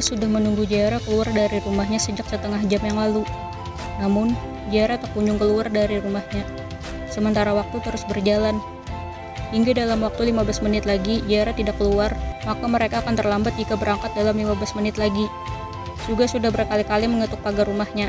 Sudah 0.00 0.26
menunggu 0.26 0.64
Jara 0.64 0.96
keluar 1.04 1.28
dari 1.28 1.60
rumahnya 1.60 2.00
sejak 2.00 2.24
setengah 2.24 2.64
jam 2.72 2.80
yang 2.80 2.96
lalu. 2.96 3.22
Namun, 4.00 4.32
Jara 4.72 4.96
tak 4.96 5.12
kunjung 5.12 5.36
keluar 5.36 5.68
dari 5.68 6.00
rumahnya. 6.00 6.40
Sementara 7.12 7.52
waktu 7.52 7.84
terus 7.84 8.08
berjalan. 8.08 8.56
Hingga 9.52 9.76
dalam 9.76 10.00
waktu 10.00 10.32
15 10.32 10.64
menit 10.64 10.88
lagi, 10.88 11.20
Jara 11.28 11.52
tidak 11.52 11.76
keluar, 11.76 12.16
maka 12.48 12.64
mereka 12.64 13.04
akan 13.04 13.12
terlambat 13.12 13.52
jika 13.60 13.76
berangkat 13.76 14.08
dalam 14.16 14.40
15 14.40 14.72
menit 14.80 14.96
lagi. 14.96 15.28
Suga 16.08 16.24
sudah 16.24 16.48
berkali-kali 16.48 17.04
mengetuk 17.04 17.38
pagar 17.44 17.68
rumahnya. 17.68 18.08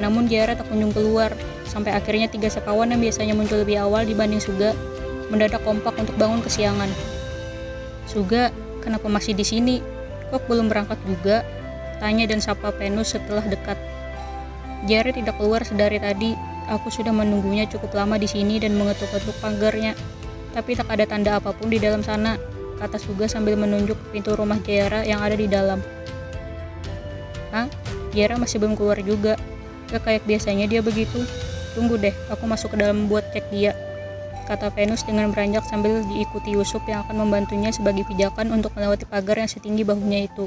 Namun 0.00 0.32
Jara 0.32 0.56
tak 0.56 0.72
kunjung 0.72 0.96
keluar, 0.96 1.36
sampai 1.68 1.92
akhirnya 1.92 2.32
tiga 2.32 2.48
sekawan 2.48 2.90
yang 2.90 2.98
biasanya 2.98 3.36
muncul 3.36 3.60
lebih 3.60 3.76
awal 3.84 4.08
dibanding 4.08 4.40
Suga, 4.40 4.72
mendadak 5.28 5.60
kompak 5.68 5.94
untuk 6.00 6.16
bangun 6.16 6.40
kesiangan. 6.40 6.88
Suga, 8.08 8.48
kenapa 8.80 9.06
masih 9.12 9.36
di 9.36 9.44
sini? 9.44 9.95
Kok 10.34 10.50
belum 10.50 10.66
berangkat 10.66 10.98
juga? 11.06 11.46
Tanya 12.02 12.28
dan 12.28 12.42
sapa 12.42 12.74
Venus 12.76 13.14
setelah 13.14 13.44
dekat. 13.46 13.78
Jare 14.90 15.14
tidak 15.14 15.38
keluar 15.38 15.62
sedari 15.62 16.02
tadi. 16.02 16.34
Aku 16.66 16.90
sudah 16.90 17.14
menunggunya 17.14 17.64
cukup 17.70 17.94
lama 17.94 18.18
di 18.18 18.26
sini 18.26 18.58
dan 18.58 18.74
mengetuk-ketuk 18.74 19.38
pagarnya. 19.38 19.94
Tapi 20.50 20.74
tak 20.74 20.90
ada 20.90 21.06
tanda 21.06 21.38
apa 21.38 21.54
pun 21.54 21.70
di 21.70 21.78
dalam 21.78 22.02
sana, 22.02 22.34
kata 22.82 22.98
Suga 22.98 23.30
sambil 23.30 23.54
menunjuk 23.54 23.94
pintu 24.10 24.34
rumah 24.34 24.58
Jara 24.66 25.06
yang 25.06 25.22
ada 25.22 25.38
di 25.38 25.46
dalam. 25.46 25.78
Hah? 27.54 27.70
Jara 28.10 28.34
masih 28.34 28.58
belum 28.58 28.74
keluar 28.74 28.98
juga. 28.98 29.38
Gak 29.94 30.02
kayak 30.02 30.22
biasanya 30.26 30.66
dia 30.66 30.82
begitu. 30.82 31.22
Tunggu 31.78 31.94
deh, 32.00 32.12
aku 32.26 32.48
masuk 32.50 32.74
ke 32.74 32.76
dalam 32.82 33.06
buat 33.06 33.22
cek 33.30 33.46
dia 33.54 33.85
kata 34.46 34.70
Venus 34.70 35.02
dengan 35.02 35.34
beranjak 35.34 35.66
sambil 35.66 36.06
diikuti 36.06 36.54
Yusuf 36.54 36.80
yang 36.86 37.02
akan 37.04 37.26
membantunya 37.26 37.74
sebagai 37.74 38.06
pijakan 38.06 38.54
untuk 38.54 38.70
melewati 38.78 39.04
pagar 39.04 39.42
yang 39.42 39.50
setinggi 39.50 39.82
bahunya 39.82 40.30
itu. 40.30 40.46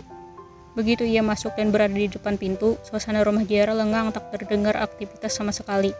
Begitu 0.79 1.03
ia 1.03 1.19
masuk 1.19 1.59
dan 1.59 1.75
berada 1.75 1.91
di 1.91 2.07
depan 2.07 2.39
pintu, 2.39 2.79
suasana 2.87 3.19
rumah 3.21 3.43
Jara 3.43 3.75
lengang 3.75 4.15
tak 4.15 4.31
terdengar 4.31 4.79
aktivitas 4.79 5.35
sama 5.35 5.51
sekali. 5.51 5.91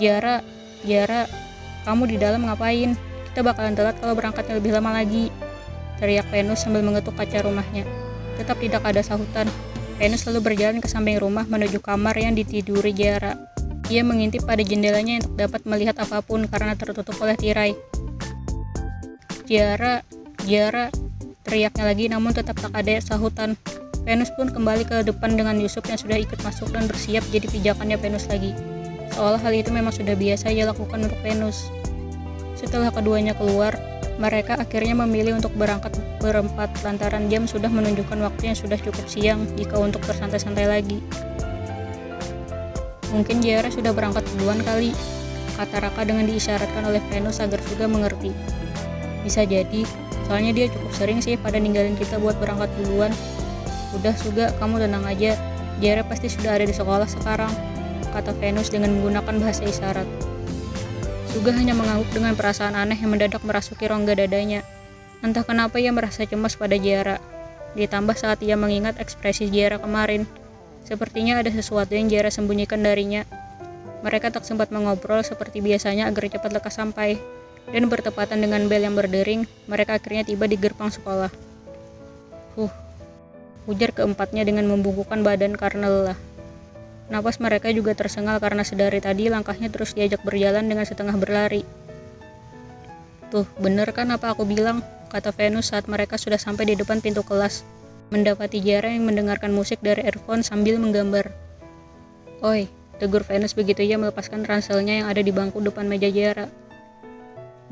Jara, 0.00 0.40
Jara, 0.88 1.28
kamu 1.84 2.08
di 2.08 2.16
dalam 2.16 2.48
ngapain? 2.48 2.96
Kita 3.30 3.44
bakalan 3.44 3.76
telat 3.76 4.00
kalau 4.00 4.16
berangkatnya 4.16 4.56
lebih 4.56 4.72
lama 4.72 4.94
lagi. 4.94 5.28
Teriak 6.00 6.26
Venus 6.32 6.64
sambil 6.64 6.80
mengetuk 6.80 7.14
kaca 7.14 7.44
rumahnya. 7.44 7.84
Tetap 8.40 8.58
tidak 8.58 8.82
ada 8.82 9.04
sahutan. 9.04 9.46
Venus 9.94 10.26
lalu 10.26 10.42
berjalan 10.42 10.82
ke 10.82 10.90
samping 10.90 11.22
rumah 11.22 11.46
menuju 11.46 11.78
kamar 11.78 12.18
yang 12.18 12.34
ditiduri 12.34 12.90
Jara. 12.90 13.53
Ia 13.92 14.00
mengintip 14.00 14.48
pada 14.48 14.64
jendelanya 14.64 15.20
untuk 15.20 15.36
dapat 15.36 15.60
melihat 15.68 16.00
apa 16.00 16.24
pun 16.24 16.48
karena 16.48 16.72
tertutup 16.72 17.16
oleh 17.20 17.36
tirai. 17.36 17.76
Jara, 19.44 20.00
Jara, 20.48 20.88
teriaknya 21.44 21.84
lagi 21.84 22.08
namun 22.08 22.32
tetap 22.32 22.56
tak 22.56 22.72
ada 22.72 22.96
sahutan. 23.04 23.60
Venus 24.04 24.32
pun 24.36 24.52
kembali 24.52 24.84
ke 24.84 24.96
depan 25.04 25.36
dengan 25.36 25.56
Yusuf 25.60 25.84
yang 25.88 25.96
sudah 25.96 26.16
ikut 26.20 26.40
masuk 26.44 26.72
dan 26.72 26.88
bersiap 26.88 27.24
jadi 27.28 27.44
pijakannya 27.48 27.96
Venus 28.00 28.28
lagi. 28.28 28.56
Seolah 29.12 29.40
hal 29.40 29.52
itu 29.52 29.68
memang 29.68 29.92
sudah 29.92 30.16
biasa 30.16 30.52
ia 30.52 30.64
lakukan 30.68 31.04
untuk 31.04 31.20
Venus. 31.20 31.68
Setelah 32.56 32.88
keduanya 32.88 33.36
keluar, 33.36 33.76
mereka 34.16 34.56
akhirnya 34.56 34.96
memilih 34.96 35.36
untuk 35.36 35.52
berangkat 35.58 35.92
berempat 36.24 36.72
lantaran 36.86 37.28
jam 37.28 37.44
sudah 37.44 37.68
menunjukkan 37.68 38.16
waktu 38.24 38.52
yang 38.52 38.56
sudah 38.56 38.78
cukup 38.80 39.04
siang 39.10 39.44
jika 39.60 39.76
untuk 39.76 40.00
bersantai-santai 40.08 40.64
lagi. 40.64 40.98
Mungkin 43.14 43.38
Jara 43.46 43.70
sudah 43.70 43.94
berangkat 43.94 44.26
duluan 44.34 44.58
kali, 44.66 44.90
kata 45.54 45.86
Raka 45.86 46.02
dengan 46.02 46.26
diisyaratkan 46.26 46.82
oleh 46.82 46.98
Venus 47.14 47.38
agar 47.38 47.62
juga 47.70 47.86
mengerti. 47.86 48.34
Bisa 49.22 49.46
jadi, 49.46 49.86
soalnya 50.26 50.50
dia 50.50 50.66
cukup 50.66 50.90
sering 50.98 51.22
sih 51.22 51.38
pada 51.38 51.62
ninggalin 51.62 51.94
kita 51.94 52.18
buat 52.18 52.34
berangkat 52.42 52.74
duluan. 52.82 53.14
Udah 53.94 54.18
juga, 54.18 54.50
kamu 54.58 54.82
tenang 54.82 55.06
aja. 55.06 55.38
Jara 55.78 56.02
pasti 56.02 56.26
sudah 56.26 56.58
ada 56.58 56.66
di 56.66 56.74
sekolah 56.74 57.06
sekarang, 57.06 57.54
kata 58.10 58.34
Venus 58.42 58.74
dengan 58.74 58.98
menggunakan 58.98 59.38
bahasa 59.38 59.62
isyarat. 59.62 60.06
Suga 61.30 61.54
hanya 61.54 61.74
mengangguk 61.74 62.10
dengan 62.10 62.34
perasaan 62.34 62.74
aneh 62.74 62.98
yang 62.98 63.14
mendadak 63.14 63.42
merasuki 63.46 63.86
rongga 63.86 64.18
dadanya. 64.18 64.66
Entah 65.22 65.46
kenapa 65.46 65.78
ia 65.78 65.94
merasa 65.94 66.26
cemas 66.26 66.58
pada 66.58 66.74
Jara. 66.74 67.22
Ditambah 67.78 68.14
saat 68.18 68.42
ia 68.42 68.58
mengingat 68.58 68.98
ekspresi 68.98 69.50
Jara 69.50 69.82
kemarin, 69.82 70.26
Sepertinya 70.84 71.40
ada 71.40 71.48
sesuatu 71.48 71.96
yang 71.96 72.12
Jara 72.12 72.28
sembunyikan 72.28 72.84
darinya. 72.84 73.24
Mereka 74.04 74.28
tak 74.28 74.44
sempat 74.44 74.68
mengobrol 74.68 75.24
seperti 75.24 75.64
biasanya 75.64 76.12
agar 76.12 76.28
cepat 76.28 76.52
lekas 76.52 76.76
sampai. 76.76 77.16
Dan 77.72 77.88
bertepatan 77.88 78.44
dengan 78.44 78.68
bel 78.68 78.84
yang 78.84 78.92
berdering, 78.92 79.48
mereka 79.64 79.96
akhirnya 79.96 80.28
tiba 80.28 80.44
di 80.44 80.60
gerbang 80.60 80.92
sekolah. 80.92 81.32
Huh, 82.60 82.68
ujar 83.64 83.96
keempatnya 83.96 84.44
dengan 84.44 84.68
membungkukkan 84.68 85.24
badan 85.24 85.56
karena 85.56 85.88
lelah. 85.88 86.18
Napas 87.08 87.40
mereka 87.40 87.72
juga 87.72 87.96
tersengal 87.96 88.36
karena 88.36 88.60
sedari 88.60 89.00
tadi 89.00 89.32
langkahnya 89.32 89.72
terus 89.72 89.96
diajak 89.96 90.20
berjalan 90.20 90.68
dengan 90.68 90.84
setengah 90.84 91.16
berlari. 91.16 91.64
Tuh, 93.32 93.48
bener 93.56 93.88
kan 93.96 94.12
apa 94.12 94.36
aku 94.36 94.44
bilang? 94.44 94.84
Kata 95.08 95.32
Venus 95.32 95.72
saat 95.72 95.88
mereka 95.88 96.20
sudah 96.20 96.36
sampai 96.36 96.68
di 96.68 96.74
depan 96.76 97.00
pintu 97.00 97.24
kelas 97.24 97.64
mendapati 98.14 98.62
Jara 98.62 98.94
yang 98.94 99.10
mendengarkan 99.10 99.50
musik 99.50 99.82
dari 99.82 100.06
earphone 100.06 100.46
sambil 100.46 100.78
menggambar. 100.78 101.34
Oi, 102.46 102.70
tegur 103.02 103.26
Venus 103.26 103.58
begitu 103.58 103.82
ia 103.82 103.98
melepaskan 103.98 104.46
ranselnya 104.46 105.02
yang 105.02 105.10
ada 105.10 105.18
di 105.18 105.34
bangku 105.34 105.58
depan 105.58 105.90
meja 105.90 106.06
Jara. 106.06 106.46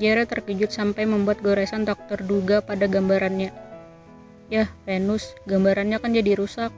Jara 0.02 0.26
terkejut 0.26 0.74
sampai 0.74 1.06
membuat 1.06 1.38
goresan 1.46 1.86
tak 1.86 2.10
terduga 2.10 2.58
pada 2.58 2.90
gambarannya. 2.90 3.54
Yah, 4.50 4.66
Venus, 4.82 5.30
gambarannya 5.46 6.02
kan 6.02 6.10
jadi 6.10 6.34
rusak. 6.34 6.74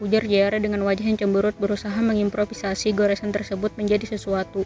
Ujar 0.00 0.24
Jara 0.24 0.56
dengan 0.56 0.80
wajah 0.88 1.04
yang 1.04 1.20
cemberut 1.20 1.52
berusaha 1.60 1.94
mengimprovisasi 2.00 2.96
goresan 2.96 3.36
tersebut 3.36 3.76
menjadi 3.76 4.16
sesuatu. 4.16 4.64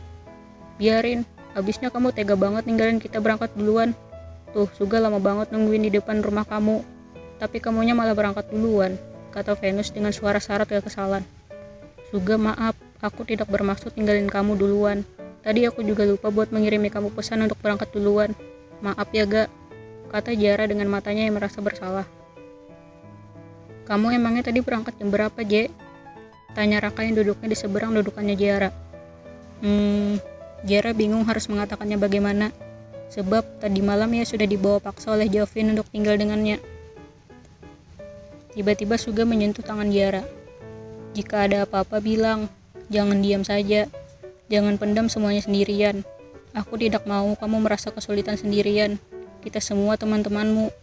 Biarin, 0.78 1.27
habisnya 1.59 1.91
kamu 1.91 2.15
tega 2.15 2.38
banget 2.38 2.71
ninggalin 2.71 3.03
kita 3.03 3.19
berangkat 3.19 3.50
duluan. 3.59 3.98
Tuh, 4.54 4.71
juga 4.78 5.03
lama 5.03 5.19
banget 5.19 5.50
nungguin 5.50 5.91
di 5.91 5.93
depan 5.93 6.22
rumah 6.22 6.47
kamu. 6.47 6.97
Tapi 7.38 7.62
kamunya 7.62 7.94
malah 7.94 8.19
berangkat 8.19 8.50
duluan, 8.50 8.99
kata 9.31 9.54
Venus 9.54 9.94
dengan 9.94 10.10
suara 10.10 10.43
syarat 10.43 10.66
kekesalan. 10.66 11.22
Juga 12.10 12.34
maaf, 12.34 12.75
aku 12.99 13.22
tidak 13.22 13.47
bermaksud 13.47 13.94
tinggalin 13.94 14.26
kamu 14.26 14.59
duluan. 14.59 15.06
Tadi 15.47 15.65
aku 15.65 15.87
juga 15.87 16.03
lupa 16.03 16.34
buat 16.34 16.50
mengirimi 16.50 16.91
kamu 16.91 17.15
pesan 17.15 17.47
untuk 17.47 17.56
berangkat 17.62 17.94
duluan. 17.94 18.34
Maaf 18.82 19.09
ya 19.15 19.22
gak, 19.25 19.48
kata 20.10 20.34
Jara 20.34 20.66
dengan 20.66 20.91
matanya 20.91 21.25
yang 21.25 21.38
merasa 21.38 21.62
bersalah. 21.62 22.04
Kamu 23.87 24.12
emangnya 24.12 24.50
tadi 24.53 24.60
berangkat 24.60 25.00
jam 25.00 25.09
berapa, 25.09 25.38
Je? 25.47 25.72
Tanya 26.53 26.82
Raka 26.82 27.06
yang 27.06 27.16
duduknya 27.16 27.48
di 27.48 27.56
seberang 27.56 27.94
dudukannya 27.97 28.37
Jara. 28.37 28.71
Hmm, 29.62 30.21
Jara 30.66 30.91
bingung 30.93 31.25
harus 31.25 31.47
mengatakannya 31.47 31.97
bagaimana. 31.97 32.50
Sebab 33.09 33.65
tadi 33.65 33.81
malam 33.81 34.12
ya 34.12 34.28
sudah 34.28 34.44
dibawa 34.44 34.82
paksa 34.82 35.16
oleh 35.16 35.32
Jovin 35.32 35.72
untuk 35.72 35.88
tinggal 35.88 36.21
dengannya. 36.21 36.60
Tiba-tiba 38.59 38.99
Suga 38.99 39.23
menyentuh 39.23 39.63
tangan 39.63 39.87
Jara. 39.95 40.27
Jika 41.15 41.47
ada 41.47 41.63
apa-apa 41.63 42.03
bilang, 42.03 42.51
jangan 42.91 43.22
diam 43.22 43.47
saja. 43.47 43.87
Jangan 44.51 44.83
pendam 44.83 45.07
semuanya 45.07 45.47
sendirian. 45.47 46.03
Aku 46.59 46.75
tidak 46.75 47.07
mau 47.07 47.39
kamu 47.39 47.63
merasa 47.63 47.95
kesulitan 47.95 48.34
sendirian. 48.34 48.99
Kita 49.47 49.63
semua 49.63 49.95
teman-temanmu. 49.95 50.75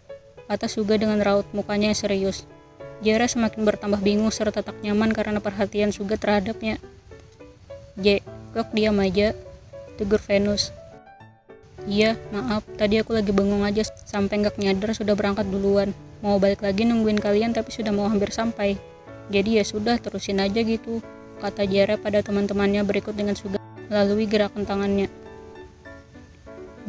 Kata 0.48 0.72
Suga 0.72 0.96
dengan 0.96 1.20
raut 1.20 1.44
mukanya 1.52 1.92
yang 1.92 2.00
serius. 2.00 2.48
Jara 3.04 3.28
semakin 3.28 3.68
bertambah 3.68 4.00
bingung 4.00 4.32
serta 4.32 4.64
tak 4.64 4.80
nyaman 4.80 5.12
karena 5.12 5.44
perhatian 5.44 5.92
Suga 5.92 6.16
terhadapnya. 6.16 6.80
J, 8.00 8.24
kok 8.56 8.72
diam 8.72 8.96
aja? 9.04 9.36
Tegur 10.00 10.24
Venus. 10.24 10.72
Iya, 11.92 12.16
maaf, 12.32 12.64
tadi 12.80 13.04
aku 13.04 13.12
lagi 13.12 13.36
bengong 13.36 13.68
aja 13.68 13.84
sampai 13.84 14.48
nggak 14.48 14.64
nyadar 14.64 14.96
sudah 14.96 15.12
berangkat 15.12 15.44
duluan 15.52 15.92
mau 16.26 16.42
balik 16.42 16.66
lagi 16.66 16.90
nungguin 16.90 17.22
kalian 17.22 17.54
tapi 17.54 17.70
sudah 17.70 17.94
mau 17.94 18.10
hampir 18.10 18.34
sampai. 18.34 18.82
Jadi 19.30 19.62
ya 19.62 19.64
sudah 19.66 20.02
terusin 20.02 20.42
aja 20.42 20.66
gitu, 20.66 20.98
kata 21.38 21.70
Jara 21.70 22.02
pada 22.02 22.26
teman-temannya 22.26 22.82
berikut 22.82 23.14
dengan 23.14 23.38
suga 23.38 23.62
melalui 23.86 24.26
gerakan 24.26 24.66
tangannya. 24.66 25.06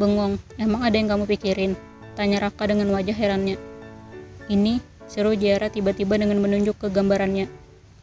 Bengong, 0.00 0.40
emang 0.56 0.80
ada 0.84 0.96
yang 0.96 1.12
kamu 1.12 1.28
pikirin? 1.28 1.72
Tanya 2.16 2.48
Raka 2.48 2.64
dengan 2.64 2.88
wajah 2.96 3.12
herannya. 3.12 3.60
Ini, 4.48 4.80
seru 5.04 5.36
Jara 5.36 5.68
tiba-tiba 5.68 6.16
dengan 6.16 6.40
menunjuk 6.40 6.80
ke 6.80 6.88
gambarannya. 6.88 7.48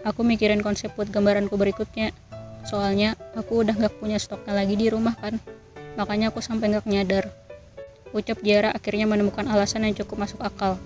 Aku 0.06 0.22
mikirin 0.22 0.62
konsep 0.62 0.94
buat 0.94 1.10
gambaranku 1.10 1.58
berikutnya. 1.58 2.14
Soalnya, 2.66 3.18
aku 3.34 3.66
udah 3.66 3.74
gak 3.74 3.98
punya 3.98 4.22
stoknya 4.22 4.54
lagi 4.54 4.78
di 4.78 4.90
rumah 4.90 5.18
kan. 5.18 5.42
Makanya 5.98 6.30
aku 6.30 6.42
sampai 6.42 6.74
gak 6.78 6.86
nyadar. 6.86 7.30
Ucap 8.14 8.42
Jara 8.46 8.70
akhirnya 8.70 9.10
menemukan 9.10 9.46
alasan 9.50 9.86
yang 9.90 9.98
cukup 9.98 10.30
masuk 10.30 10.42
akal. 10.42 10.78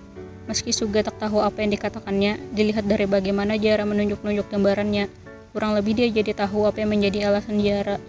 Meski 0.48 0.72
Suga 0.72 1.04
tak 1.04 1.20
tahu 1.20 1.44
apa 1.44 1.60
yang 1.60 1.76
dikatakannya, 1.76 2.56
dilihat 2.56 2.88
dari 2.88 3.04
bagaimana 3.04 3.60
Jara 3.60 3.84
menunjuk-nunjuk 3.84 4.48
gambarannya, 4.48 5.12
kurang 5.52 5.76
lebih 5.76 5.92
dia 5.92 6.08
jadi 6.08 6.32
tahu 6.32 6.64
apa 6.64 6.80
yang 6.80 6.96
menjadi 6.96 7.28
alasan 7.28 7.60
Jara. 7.60 8.00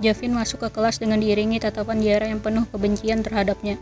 Javin 0.00 0.32
masuk 0.32 0.64
ke 0.64 0.68
kelas 0.72 0.96
dengan 0.96 1.20
diiringi 1.20 1.60
tatapan 1.60 2.00
Jara 2.00 2.24
yang 2.24 2.40
penuh 2.40 2.64
kebencian 2.72 3.20
terhadapnya. 3.20 3.76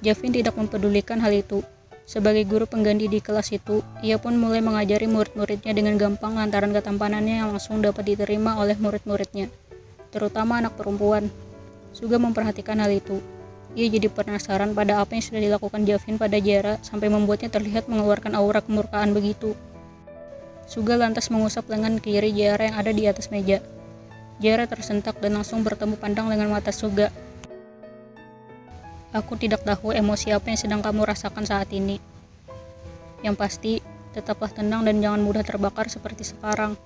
Javin 0.00 0.32
tidak 0.32 0.56
mempedulikan 0.56 1.20
hal 1.20 1.32
itu. 1.36 1.60
Sebagai 2.08 2.48
guru 2.48 2.64
pengganti 2.64 3.12
di 3.12 3.20
kelas 3.20 3.52
itu, 3.52 3.84
ia 4.00 4.16
pun 4.16 4.40
mulai 4.40 4.64
mengajari 4.64 5.04
murid-muridnya 5.04 5.72
dengan 5.76 6.00
gampang 6.00 6.36
lantaran 6.36 6.72
ketampanannya 6.72 7.44
yang 7.44 7.48
langsung 7.52 7.80
dapat 7.84 8.08
diterima 8.08 8.56
oleh 8.56 8.76
murid-muridnya, 8.76 9.52
terutama 10.12 10.64
anak 10.64 10.76
perempuan. 10.80 11.28
Suga 11.92 12.16
memperhatikan 12.20 12.80
hal 12.80 12.92
itu. 12.92 13.20
Ia 13.74 13.90
jadi 13.90 14.06
penasaran 14.06 14.70
pada 14.70 15.02
apa 15.02 15.18
yang 15.18 15.24
sudah 15.26 15.42
dilakukan 15.42 15.82
Javin 15.82 16.14
pada 16.14 16.38
Jara 16.38 16.78
sampai 16.78 17.10
membuatnya 17.10 17.50
terlihat 17.50 17.90
mengeluarkan 17.90 18.38
aura 18.38 18.62
kemurkaan 18.62 19.10
begitu. 19.10 19.58
Suga 20.70 20.94
lantas 20.94 21.26
mengusap 21.28 21.66
lengan 21.66 21.98
kiri 21.98 22.30
Jara 22.30 22.70
yang 22.70 22.78
ada 22.78 22.94
di 22.94 23.02
atas 23.10 23.34
meja. 23.34 23.58
Jara 24.38 24.70
tersentak 24.70 25.18
dan 25.18 25.34
langsung 25.34 25.66
bertemu 25.66 25.98
pandang 25.98 26.30
dengan 26.30 26.54
mata 26.54 26.70
Suga. 26.70 27.10
Aku 29.10 29.34
tidak 29.34 29.66
tahu 29.66 29.90
emosi 29.90 30.30
apa 30.30 30.54
yang 30.54 30.58
sedang 30.58 30.80
kamu 30.82 31.06
rasakan 31.06 31.42
saat 31.42 31.70
ini. 31.74 31.98
Yang 33.26 33.36
pasti, 33.38 33.72
tetaplah 34.14 34.50
tenang 34.54 34.86
dan 34.86 35.02
jangan 35.02 35.18
mudah 35.18 35.42
terbakar 35.42 35.90
seperti 35.90 36.22
sekarang. 36.22 36.78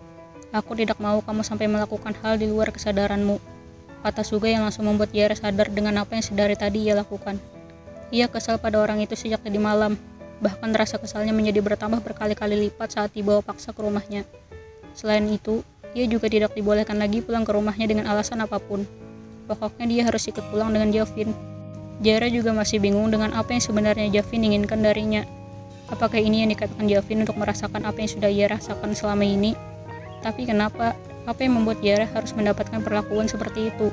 Aku 0.56 0.72
tidak 0.72 0.96
mau 0.96 1.20
kamu 1.20 1.44
sampai 1.44 1.68
melakukan 1.68 2.16
hal 2.24 2.40
di 2.40 2.48
luar 2.48 2.72
kesadaranmu. 2.72 3.57
Kata 3.98 4.22
Suga 4.22 4.46
yang 4.46 4.62
langsung 4.62 4.86
membuat 4.86 5.10
Yara 5.10 5.34
sadar 5.34 5.68
dengan 5.74 5.98
apa 5.98 6.14
yang 6.14 6.24
sedari 6.24 6.54
tadi 6.54 6.86
ia 6.86 6.94
lakukan. 6.94 7.36
Ia 8.14 8.30
kesal 8.30 8.56
pada 8.62 8.78
orang 8.78 9.02
itu 9.02 9.18
sejak 9.18 9.42
tadi 9.42 9.58
malam, 9.58 9.98
bahkan 10.38 10.70
rasa 10.70 10.96
kesalnya 10.96 11.34
menjadi 11.34 11.60
bertambah 11.60 12.00
berkali-kali 12.00 12.70
lipat 12.70 12.94
saat 12.94 13.10
dibawa 13.12 13.42
paksa 13.42 13.74
ke 13.74 13.80
rumahnya. 13.82 14.22
Selain 14.94 15.26
itu, 15.26 15.66
ia 15.92 16.06
juga 16.06 16.30
tidak 16.30 16.54
dibolehkan 16.54 16.96
lagi 16.96 17.20
pulang 17.20 17.42
ke 17.42 17.52
rumahnya 17.52 17.86
dengan 17.90 18.06
alasan 18.08 18.40
apa 18.40 18.62
pun. 18.62 18.86
Pokoknya 19.50 19.84
dia 19.90 20.02
harus 20.06 20.24
ikut 20.30 20.44
pulang 20.52 20.70
dengan 20.70 20.94
Jovin. 20.94 21.34
Jara 21.98 22.30
juga 22.30 22.54
masih 22.54 22.78
bingung 22.78 23.10
dengan 23.10 23.34
apa 23.34 23.50
yang 23.50 23.62
sebenarnya 23.64 24.06
Javin 24.22 24.46
inginkan 24.46 24.78
darinya. 24.78 25.26
Apakah 25.90 26.22
ini 26.22 26.46
yang 26.46 26.50
dikatakan 26.54 26.86
Javin 26.86 27.26
untuk 27.26 27.34
merasakan 27.34 27.82
apa 27.82 27.98
yang 27.98 28.10
sudah 28.12 28.30
ia 28.30 28.46
rasakan 28.46 28.94
selama 28.94 29.26
ini? 29.26 29.58
Tapi 30.22 30.46
kenapa? 30.46 30.94
Apa 31.28 31.44
yang 31.44 31.60
membuat 31.60 31.84
Jara 31.84 32.08
harus 32.08 32.32
mendapatkan 32.32 32.80
perlakuan 32.80 33.28
seperti 33.28 33.68
itu? 33.68 33.92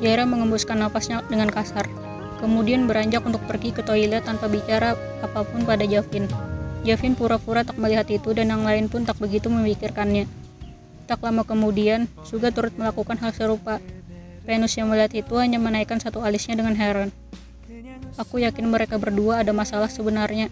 Jara 0.00 0.24
mengembuskan 0.24 0.80
napasnya 0.80 1.20
dengan 1.28 1.52
kasar, 1.52 1.84
kemudian 2.40 2.88
beranjak 2.88 3.20
untuk 3.20 3.44
pergi 3.44 3.76
ke 3.76 3.84
toilet 3.84 4.24
tanpa 4.24 4.48
bicara 4.48 4.96
apa 5.20 5.44
pun 5.44 5.68
pada 5.68 5.84
Javin. 5.84 6.24
Javin 6.88 7.12
pura-pura 7.12 7.68
tak 7.68 7.76
melihat 7.76 8.08
itu 8.08 8.32
dan 8.32 8.48
yang 8.48 8.64
lain 8.64 8.88
pun 8.88 9.04
tak 9.04 9.20
begitu 9.20 9.52
memikirkannya. 9.52 10.24
Tak 11.04 11.20
lama 11.20 11.44
kemudian, 11.44 12.08
Suga 12.24 12.48
turut 12.48 12.72
melakukan 12.80 13.20
hal 13.20 13.36
serupa. 13.36 13.76
Venus 14.48 14.72
yang 14.80 14.88
melihat 14.88 15.12
itu 15.12 15.36
hanya 15.36 15.60
menaikkan 15.60 16.00
satu 16.00 16.24
alisnya 16.24 16.56
dengan 16.56 16.80
heran. 16.80 17.12
Aku 18.16 18.40
yakin 18.40 18.72
mereka 18.72 18.96
berdua 18.96 19.44
ada 19.44 19.52
masalah 19.52 19.92
sebenarnya, 19.92 20.48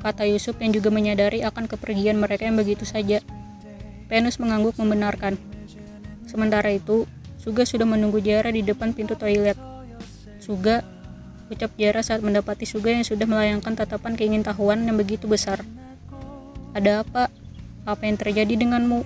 kata 0.00 0.24
Yusuf 0.24 0.56
yang 0.64 0.72
juga 0.72 0.88
menyadari 0.88 1.44
akan 1.44 1.68
kepergian 1.68 2.16
mereka 2.16 2.48
yang 2.48 2.56
begitu 2.56 2.88
saja. 2.88 3.20
Venus 4.12 4.36
mengangguk 4.36 4.76
membenarkan. 4.76 5.40
Sementara 6.28 6.68
itu, 6.68 7.08
Suga 7.40 7.64
sudah 7.64 7.88
menunggu 7.88 8.20
Jara 8.20 8.52
di 8.52 8.60
depan 8.60 8.92
pintu 8.92 9.16
toilet. 9.16 9.56
Suga, 10.36 10.84
ucap 11.48 11.72
Jara 11.80 12.04
saat 12.04 12.20
mendapati 12.20 12.68
Suga 12.68 12.92
yang 12.92 13.08
sudah 13.08 13.24
melayangkan 13.24 13.72
tatapan 13.72 14.12
keingintahuan 14.12 14.84
yang 14.84 15.00
begitu 15.00 15.24
besar. 15.24 15.64
Ada 16.76 17.08
apa? 17.08 17.32
Apa 17.88 18.04
yang 18.04 18.20
terjadi 18.20 18.52
denganmu? 18.52 19.00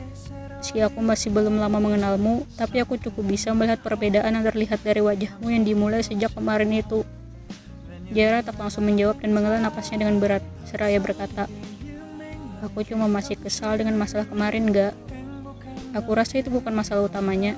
Meski 0.58 0.82
aku 0.82 0.98
masih 0.98 1.30
belum 1.30 1.62
lama 1.62 1.78
mengenalmu, 1.78 2.42
tapi 2.58 2.82
aku 2.82 2.98
cukup 2.98 3.30
bisa 3.30 3.54
melihat 3.54 3.78
perbedaan 3.78 4.34
yang 4.34 4.42
terlihat 4.42 4.82
dari 4.82 5.06
wajahmu 5.06 5.54
yang 5.54 5.62
dimulai 5.62 6.02
sejak 6.02 6.34
kemarin 6.34 6.74
itu. 6.74 7.06
Jara 8.10 8.42
tak 8.42 8.58
langsung 8.58 8.82
menjawab 8.82 9.22
dan 9.22 9.30
menghela 9.30 9.62
napasnya 9.62 10.02
dengan 10.02 10.18
berat, 10.18 10.42
seraya 10.66 10.98
berkata, 10.98 11.46
Aku 12.64 12.80
cuma 12.86 13.04
masih 13.04 13.36
kesal 13.36 13.76
dengan 13.76 14.00
masalah 14.00 14.24
kemarin, 14.24 14.72
gak? 14.72 14.96
Aku 15.92 16.16
rasa 16.16 16.40
itu 16.40 16.48
bukan 16.48 16.72
masalah 16.72 17.04
utamanya. 17.04 17.56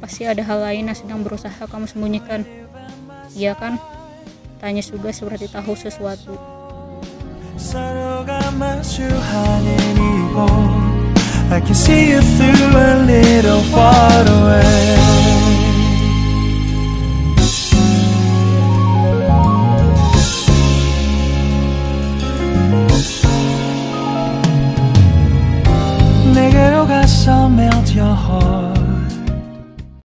Pasti 0.00 0.24
ada 0.24 0.40
hal 0.44 0.60
lain 0.60 0.88
yang 0.88 0.96
sedang 0.96 1.20
berusaha 1.24 1.64
kamu 1.68 1.88
sembunyikan. 1.88 2.44
Iya 3.36 3.56
kan? 3.56 3.76
Tanya 4.60 4.80
Suga 4.80 5.12
seperti 5.12 5.48
tahu 5.52 5.76
sesuatu. 5.76 6.36
I 11.46 11.60
can 11.62 11.74
see 11.74 12.10
you 12.10 12.20
through 12.20 12.74
a 12.74 13.06
little 13.06 13.62
far 13.70 14.26
away 14.26 15.05